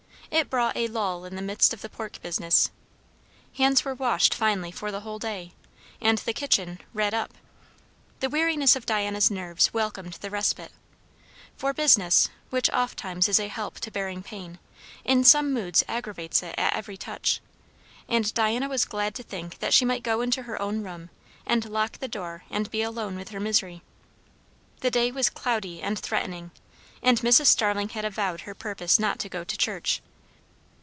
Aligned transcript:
It 0.33 0.49
brought 0.49 0.77
a 0.77 0.87
lull 0.87 1.25
in 1.25 1.35
the 1.35 1.41
midst 1.41 1.73
of 1.73 1.81
the 1.81 1.89
pork 1.89 2.21
business. 2.21 2.71
Hands 3.57 3.83
were 3.83 3.93
washed 3.93 4.33
finally 4.33 4.71
for 4.71 4.89
the 4.89 5.01
whole 5.01 5.19
day, 5.19 5.51
and 5.99 6.19
the 6.19 6.31
kitchen 6.31 6.79
"redd 6.93 7.13
up." 7.13 7.33
The 8.21 8.29
weariness 8.29 8.77
of 8.77 8.85
Diana's 8.85 9.29
nerves 9.29 9.73
welcomed 9.73 10.13
the 10.13 10.29
respite; 10.29 10.71
for 11.57 11.73
business, 11.73 12.29
which 12.49 12.69
oftimes 12.69 13.27
is 13.27 13.41
a 13.41 13.49
help 13.49 13.81
to 13.81 13.91
bearing 13.91 14.23
pain, 14.23 14.57
in 15.03 15.25
some 15.25 15.51
moods 15.51 15.83
aggravates 15.89 16.41
it 16.41 16.55
at 16.57 16.71
every 16.73 16.95
touch; 16.95 17.41
and 18.07 18.33
Diana 18.33 18.69
was 18.69 18.85
glad 18.85 19.13
to 19.15 19.23
think 19.23 19.59
that 19.59 19.73
she 19.73 19.83
might 19.83 20.01
go 20.01 20.21
into 20.21 20.43
her 20.43 20.59
own 20.61 20.81
room 20.81 21.09
and 21.45 21.65
lock 21.65 21.97
the 21.97 22.07
door 22.07 22.45
and 22.49 22.71
be 22.71 22.81
alone 22.81 23.17
with 23.17 23.29
her 23.29 23.41
misery. 23.41 23.81
The 24.79 24.91
day 24.91 25.11
was 25.11 25.29
cloudy 25.29 25.81
and 25.81 25.99
threatening, 25.99 26.51
and 27.03 27.17
Mrs. 27.19 27.47
Starling 27.47 27.89
had 27.89 28.05
avowed 28.05 28.41
her 28.41 28.55
purpose 28.55 28.97
not 28.97 29.19
to 29.19 29.27
go 29.29 29.43
to 29.43 29.57
church. 29.57 30.01